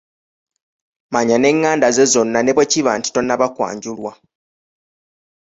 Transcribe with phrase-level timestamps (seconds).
[1.13, 4.11] Manya n'enganda ze zonna ne bwe kiba nti tonnaba kwanjulwa.